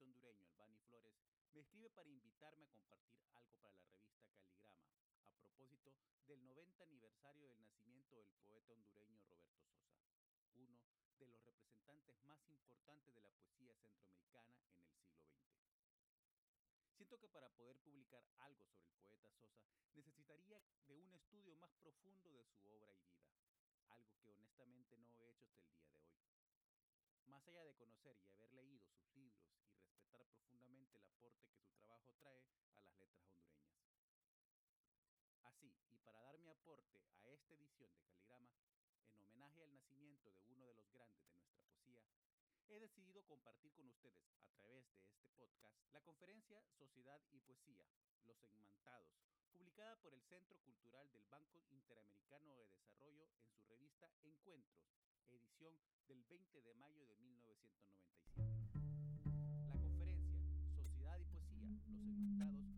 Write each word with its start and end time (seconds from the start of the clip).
hondureño 0.00 0.46
Albani 0.46 0.78
Flores 0.88 1.14
me 1.52 1.60
escribe 1.60 1.90
para 1.90 2.08
invitarme 2.08 2.64
a 2.64 2.70
compartir 2.70 3.22
algo 3.32 3.56
para 3.56 3.76
la 3.76 3.86
revista 3.86 4.26
Caligrama, 4.28 4.84
a 5.34 5.40
propósito 5.40 5.94
del 6.26 6.44
90 6.44 6.84
aniversario 6.84 7.48
del 7.48 7.60
nacimiento 7.62 8.16
del 8.16 8.28
poeta 8.44 8.74
hondureño 8.74 9.20
Roberto 9.24 9.56
Sosa, 9.64 9.96
uno 10.54 10.78
de 11.18 11.26
los 11.26 11.42
representantes 11.44 12.20
más 12.24 12.40
importantes 12.50 13.14
de 13.14 13.22
la 13.22 13.30
poesía 13.30 13.74
centroamericana 13.76 14.52
en 14.52 14.64
el 14.64 14.74
siglo 14.74 15.00
XX. 15.00 15.46
Siento 16.96 17.18
que 17.18 17.28
para 17.28 17.48
poder 17.50 17.76
publicar 17.78 18.24
algo 18.38 18.66
sobre 18.66 18.90
el 18.90 18.96
poeta 18.98 19.30
Sosa 19.30 19.64
necesitaría 19.94 20.60
de 20.86 20.94
un 20.94 21.12
estudio 21.14 21.54
más 21.56 21.72
profundo 21.76 22.30
de 22.32 22.44
su 22.44 22.68
obra 22.68 22.92
y 22.92 23.00
vida, 23.00 23.32
algo 23.88 24.18
que 24.22 24.32
honestamente 24.32 24.98
no 24.98 25.22
he 25.22 25.30
hecho 25.30 25.46
hasta 25.46 25.62
el 25.62 25.70
día 25.70 25.88
de 25.88 26.02
hoy. 26.02 26.16
Más 27.26 27.46
allá 27.48 27.64
de 27.64 27.74
conocer 27.74 28.16
y 28.26 28.32
haber 28.32 28.52
leído 28.52 28.78
sus 28.90 29.08
libros 29.14 29.46
y 29.72 29.80
respetar 29.80 30.24
profundamente 30.26 30.98
el 30.98 31.15
que 31.34 31.50
su 31.50 31.68
trabajo 31.70 32.14
trae 32.20 32.40
a 32.40 32.80
las 32.80 32.98
letras 32.98 33.10
hondureñas. 33.18 33.70
Así, 35.42 35.72
y 35.90 35.98
para 36.00 36.20
dar 36.22 36.38
mi 36.38 36.48
aporte 36.48 37.02
a 37.20 37.28
esta 37.30 37.54
edición 37.54 37.90
de 37.94 38.02
Caligrama, 38.02 38.52
en 39.10 39.20
homenaje 39.22 39.62
al 39.62 39.72
nacimiento 39.72 40.34
de 40.44 40.52
uno 40.52 40.66
de 40.66 40.74
los 40.74 40.90
grandes 40.92 41.26
de 41.26 41.34
nuestra 41.34 41.58
poesía, 41.58 42.02
he 42.68 42.80
decidido 42.80 43.24
compartir 43.24 43.72
con 43.74 43.88
ustedes, 43.88 44.24
a 44.48 44.54
través 44.56 44.86
de 44.88 44.96
este 44.96 45.28
podcast, 45.36 45.76
la 45.92 46.00
conferencia 46.00 46.62
Sociedad 46.78 47.20
y 47.32 47.40
Poesía, 47.40 47.86
Los 48.24 48.42
Enmantados, 48.42 49.14
publicada 49.50 49.96
por 49.96 50.12
el 50.14 50.22
Centro 50.22 50.58
Cultural 50.60 51.10
del 51.12 51.24
Banco 51.26 51.62
Interamericano 51.70 52.54
de 52.54 52.66
Desarrollo 52.66 53.28
en 53.40 53.50
su 53.52 53.64
revista 53.66 54.10
Encuentros, 54.22 54.84
edición 55.30 55.78
del 56.08 56.22
20 56.24 56.62
de 56.62 56.74
mayo 56.74 57.06
de 57.06 57.16
1997. 57.16 58.95
Los 61.66 61.88
Enmantados, 61.88 62.75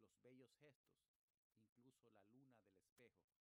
Los 0.00 0.20
bellos 0.22 0.50
gestos, 0.60 0.98
incluso 1.60 2.10
la 2.10 2.24
luna 2.24 2.56
del 2.58 2.74
espejo, 2.74 3.41